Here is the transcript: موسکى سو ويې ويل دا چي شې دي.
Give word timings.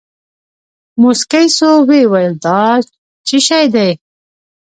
موسکى 1.01 1.43
سو 1.57 1.69
ويې 1.87 2.09
ويل 2.11 2.33
دا 2.45 2.59
چي 3.27 3.37
شې 3.47 3.61
دي. 3.73 3.89